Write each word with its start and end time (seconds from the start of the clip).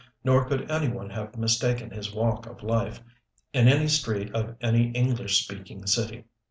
Nor 0.23 0.45
could 0.45 0.71
anyone 0.71 1.11
have 1.11 1.37
mistaken 1.37 1.91
his 1.91 2.11
walk 2.11 2.47
of 2.47 2.63
life, 2.63 2.99
in 3.53 3.67
any 3.67 3.87
street 3.87 4.33
of 4.33 4.55
any 4.59 4.89
English 4.93 5.39
speaking 5.45 5.85
city. 5.85 6.25